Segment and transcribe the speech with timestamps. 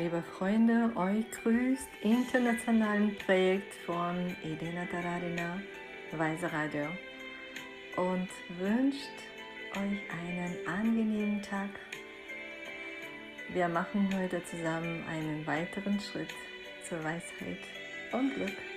[0.00, 5.60] Liebe Freunde, euch grüßt internationalen Projekt von Edina Taradina,
[6.12, 6.86] Weise Radio
[7.96, 8.26] und
[8.58, 9.18] wünscht
[9.72, 11.68] euch einen angenehmen Tag.
[13.52, 16.32] Wir machen heute zusammen einen weiteren Schritt
[16.88, 17.60] zur Weisheit
[18.12, 18.69] und Glück.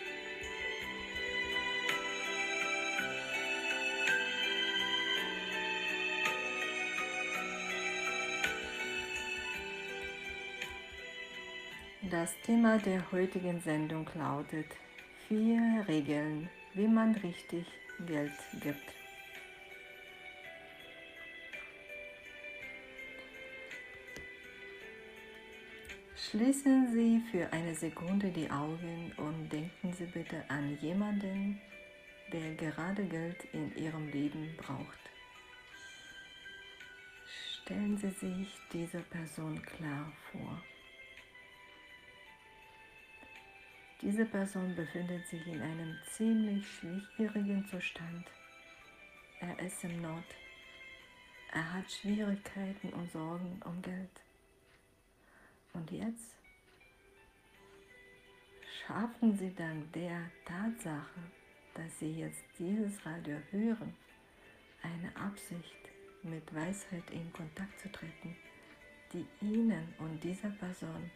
[12.12, 14.66] Das Thema der heutigen Sendung lautet
[15.30, 17.66] vier Regeln, wie man richtig
[18.06, 18.92] Geld gibt.
[26.18, 31.62] Schließen Sie für eine Sekunde die Augen und denken Sie bitte an jemanden,
[32.34, 35.00] der gerade Geld in Ihrem Leben braucht.
[37.62, 40.62] Stellen Sie sich diese Person klar vor.
[44.04, 48.26] Diese Person befindet sich in einem ziemlich schwierigen Zustand.
[49.40, 50.26] Er ist im Not.
[51.54, 54.10] Er hat Schwierigkeiten und Sorgen um Geld.
[55.72, 56.36] Und jetzt
[58.86, 61.22] schaffen Sie dank der Tatsache,
[61.74, 63.96] dass Sie jetzt dieses Radio hören,
[64.82, 65.90] eine Absicht,
[66.24, 68.36] mit Weisheit in Kontakt zu treten,
[69.14, 71.10] die Ihnen und dieser Person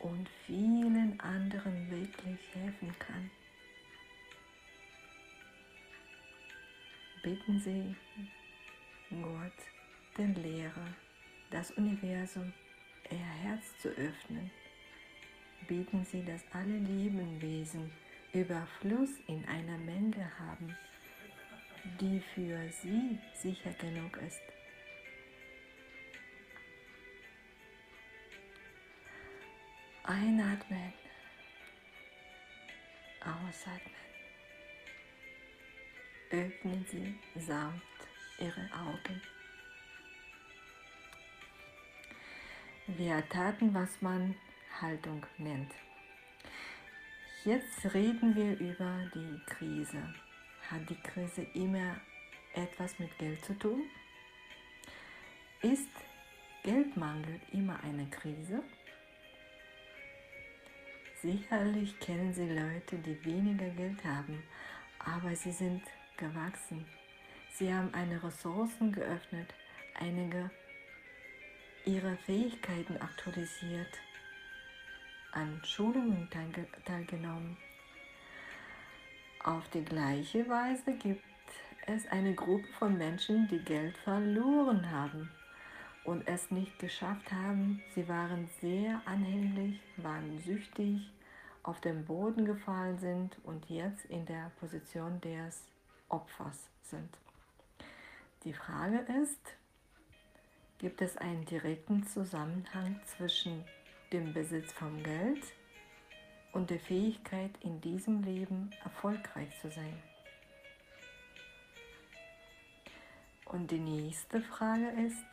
[0.00, 3.30] und vielen anderen wirklich helfen kann.
[7.22, 7.96] Bitten Sie
[9.10, 9.52] Gott,
[10.16, 10.94] den Lehrer,
[11.50, 12.52] das Universum,
[13.10, 14.50] Ihr Herz zu öffnen.
[15.66, 17.90] Beten Sie, dass alle Lebewesen
[18.32, 20.76] Überfluss in einer Menge haben,
[22.00, 24.55] die für Sie sicher genug ist.
[30.06, 30.92] Einatmen.
[33.20, 33.92] Ausatmen.
[36.30, 37.82] Öffnen Sie sanft
[38.38, 39.20] Ihre Augen.
[42.86, 44.36] Wir taten, was man
[44.80, 45.72] Haltung nennt.
[47.44, 50.14] Jetzt reden wir über die Krise.
[50.70, 51.96] Hat die Krise immer
[52.54, 53.82] etwas mit Geld zu tun?
[55.62, 55.90] Ist
[56.62, 58.62] Geldmangel immer eine Krise?
[61.26, 64.44] Sicherlich kennen Sie Leute, die weniger Geld haben,
[65.00, 65.82] aber sie sind
[66.16, 66.86] gewachsen.
[67.50, 69.52] Sie haben eine Ressourcen geöffnet,
[69.98, 70.48] einige
[71.84, 73.88] ihre Fähigkeiten aktualisiert,
[75.32, 76.30] an Schulungen
[76.84, 77.56] teilgenommen.
[79.42, 81.24] Auf die gleiche Weise gibt
[81.88, 85.28] es eine Gruppe von Menschen, die Geld verloren haben
[86.04, 87.82] und es nicht geschafft haben.
[87.96, 91.10] Sie waren sehr anhänglich, waren süchtig,
[91.66, 95.64] auf den Boden gefallen sind und jetzt in der Position des
[96.08, 97.18] Opfers sind.
[98.44, 99.40] Die Frage ist,
[100.78, 103.64] gibt es einen direkten Zusammenhang zwischen
[104.12, 105.42] dem Besitz von Geld
[106.52, 110.00] und der Fähigkeit, in diesem Leben erfolgreich zu sein?
[113.46, 115.26] Und die nächste Frage ist,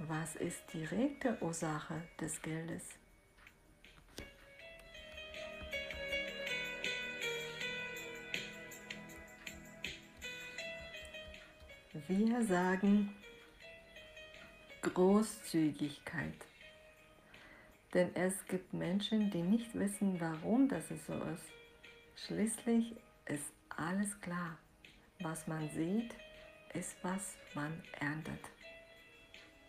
[0.00, 2.98] was ist die direkte Ursache des Geldes?
[12.06, 13.14] Wir sagen
[14.82, 16.34] Großzügigkeit.
[17.94, 22.26] Denn es gibt Menschen, die nicht wissen, warum das so ist.
[22.26, 22.94] Schließlich
[23.24, 24.58] ist alles klar.
[25.20, 26.14] Was man sieht,
[26.74, 28.50] ist, was man erntet.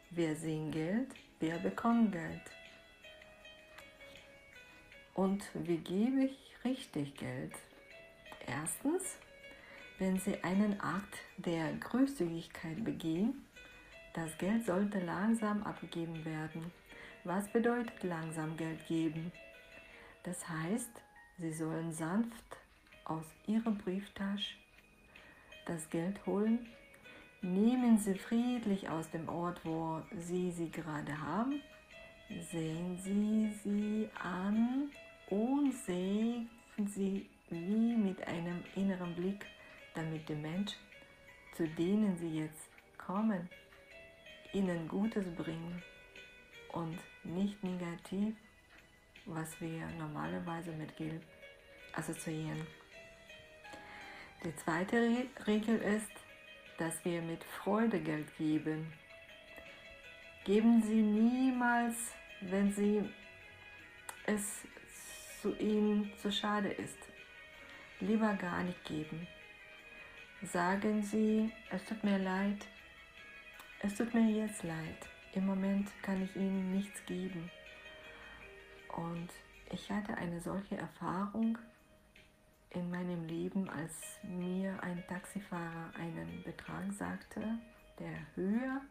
[0.10, 2.42] Wir sehen Geld, wir bekommen Geld.
[5.14, 7.54] Und wie gebe ich richtig Geld?
[8.46, 9.18] Erstens,
[9.98, 13.46] wenn Sie einen Akt der Großzügigkeit begehen,
[14.14, 16.72] das Geld sollte langsam abgegeben werden.
[17.24, 19.32] Was bedeutet langsam Geld geben?
[20.24, 20.92] Das heißt,
[21.38, 22.58] Sie sollen sanft
[23.06, 24.56] aus Ihrer Brieftasche
[25.66, 26.68] das Geld holen.
[27.42, 31.62] Nehmen Sie friedlich aus dem Ort, wo Sie sie gerade haben.
[32.52, 34.90] Sehen Sie sie an
[35.30, 37.30] und sehen Sie
[40.16, 40.78] damit die Menschen,
[41.56, 43.50] zu denen sie jetzt kommen,
[44.54, 45.84] ihnen Gutes bringen
[46.72, 48.36] und nicht negativ,
[49.26, 51.22] was wir normalerweise mit Geld
[51.94, 52.66] assoziieren.
[54.44, 56.12] Die zweite Regel ist,
[56.78, 58.94] dass wir mit Freude Geld geben.
[60.44, 61.96] Geben Sie niemals
[62.42, 63.02] wenn sie
[64.26, 64.62] es
[65.42, 66.98] zu ihnen zu schade ist.
[68.00, 69.28] Lieber gar nicht geben.
[70.52, 72.68] Sagen Sie, es tut mir leid,
[73.80, 75.08] es tut mir jetzt leid.
[75.34, 77.50] Im Moment kann ich Ihnen nichts geben.
[78.96, 79.30] Und
[79.72, 81.58] ich hatte eine solche Erfahrung
[82.70, 87.42] in meinem Leben, als mir ein Taxifahrer einen Betrag sagte,
[87.98, 88.82] der höher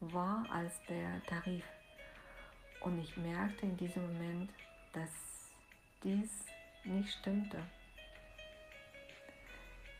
[0.00, 1.64] war als der Tarif.
[2.80, 4.50] Und ich merkte in diesem Moment,
[4.94, 5.10] dass
[6.02, 6.46] dies
[6.84, 7.62] nicht stimmte.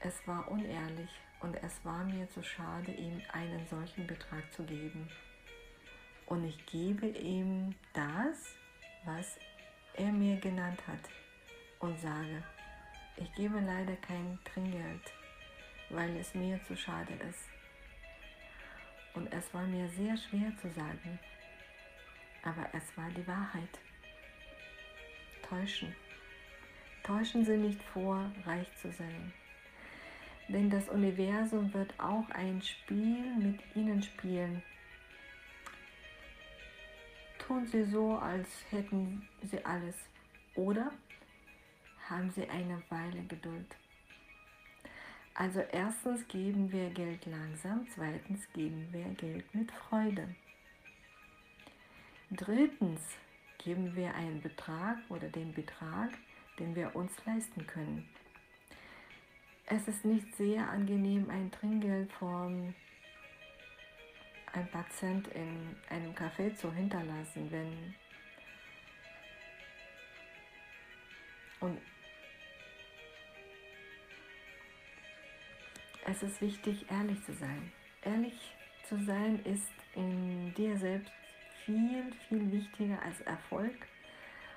[0.01, 1.11] Es war unehrlich
[1.41, 5.09] und es war mir zu schade, ihm einen solchen Betrag zu geben.
[6.27, 8.55] Und ich gebe ihm das,
[9.05, 9.39] was
[9.95, 11.01] er mir genannt hat
[11.81, 12.45] und sage,
[13.17, 15.13] ich gebe leider kein Trinkgeld,
[15.91, 17.49] weil es mir zu schade ist.
[19.15, 21.19] Und es war mir sehr schwer zu sagen,
[22.45, 23.81] aber es war die Wahrheit.
[25.43, 25.97] Täuschen.
[27.03, 29.33] Täuschen Sie nicht vor, reich zu sein.
[30.49, 34.63] Denn das Universum wird auch ein Spiel mit Ihnen spielen.
[37.39, 39.95] Tun Sie so, als hätten Sie alles.
[40.55, 40.91] Oder
[42.09, 43.77] haben Sie eine Weile Geduld.
[45.35, 50.35] Also erstens geben wir Geld langsam, zweitens geben wir Geld mit Freude.
[52.31, 53.01] Drittens
[53.59, 56.11] geben wir einen Betrag oder den Betrag,
[56.59, 58.09] den wir uns leisten können.
[59.71, 62.75] Es ist nicht sehr angenehm, ein Trinkgeld von
[64.51, 67.95] einem Patient in einem Café zu hinterlassen, wenn
[71.61, 71.79] und
[76.07, 77.71] es ist wichtig, ehrlich zu sein.
[78.03, 78.57] Ehrlich
[78.89, 81.13] zu sein ist in dir selbst
[81.67, 83.87] viel, viel wichtiger als Erfolg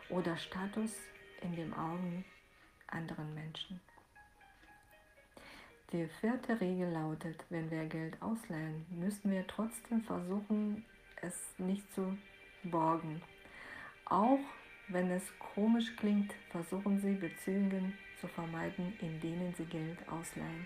[0.07, 0.95] oder Status
[1.41, 2.23] in den Augen
[2.87, 3.81] anderen Menschen.
[5.91, 10.85] Die vierte Regel lautet, wenn wir Geld ausleihen, müssen wir trotzdem versuchen,
[11.21, 12.17] es nicht zu
[12.63, 13.21] borgen.
[14.05, 14.39] Auch
[14.87, 15.23] wenn es
[15.53, 20.65] komisch klingt, versuchen Sie Beziehungen zu vermeiden, in denen Sie Geld ausleihen.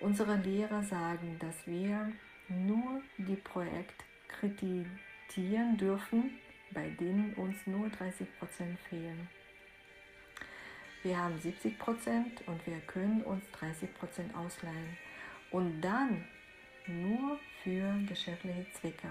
[0.00, 2.12] Unsere Lehrer sagen, dass wir
[2.48, 6.38] nur die Projekte kreditieren dürfen,
[6.72, 8.26] bei denen uns nur 30%
[8.90, 9.28] fehlen.
[11.02, 14.96] Wir haben 70 Prozent und wir können uns 30 Prozent ausleihen.
[15.50, 16.24] Und dann
[16.86, 19.08] nur für geschäftliche Zwecke.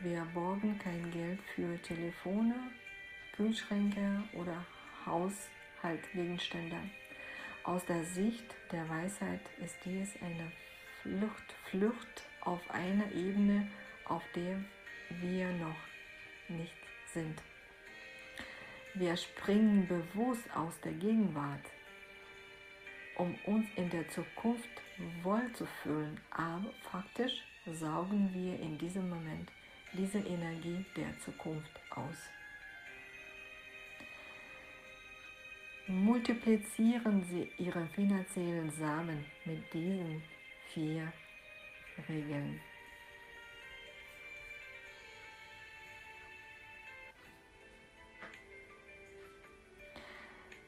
[0.00, 2.54] Wir borgen kein Geld für Telefone,
[3.36, 4.64] Kühlschränke oder
[5.04, 6.78] Haushaltsgegenstände.
[7.64, 10.50] Aus der Sicht der Weisheit ist dies eine
[11.02, 13.68] Flucht, Flucht auf einer Ebene,
[14.06, 14.58] auf der
[15.20, 15.76] wir noch
[16.48, 16.72] nicht
[17.12, 17.42] sind.
[18.96, 21.64] Wir springen bewusst aus der Gegenwart,
[23.16, 24.68] um uns in der Zukunft
[25.24, 29.50] wohl zu fühlen, aber faktisch saugen wir in diesem Moment
[29.94, 32.30] diese Energie der Zukunft aus.
[35.88, 40.22] Multiplizieren Sie Ihre finanziellen Samen mit diesen
[40.72, 41.12] vier
[42.08, 42.60] Regeln.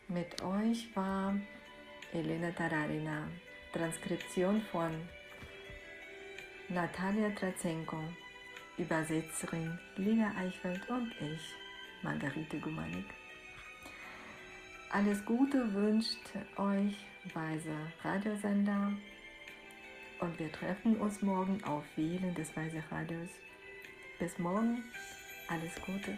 [0.09, 1.35] Mit euch war
[2.13, 3.27] Elena Tararina,
[3.73, 4.93] Transkription von
[6.69, 7.99] Natalia Trazenko,
[8.79, 11.41] Übersetzerin Lina Eichfeld und ich,
[12.03, 13.07] Margarete Gumanik.
[14.91, 16.21] Alles Gute wünscht
[16.57, 16.95] euch
[17.35, 18.93] Weise Radiosender
[20.21, 23.31] und wir treffen uns morgen auf Wählen des Weise Radios.
[24.21, 24.85] Bis morgen,
[25.49, 26.17] alles Gute.